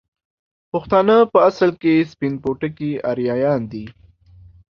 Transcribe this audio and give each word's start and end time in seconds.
پښتانه 0.71 1.15
په 1.31 1.37
اصل 1.49 1.69
کې 1.81 1.93
سپين 2.11 2.33
پوټکي 2.43 2.91
اريايان 3.11 3.61
دي 3.71 3.85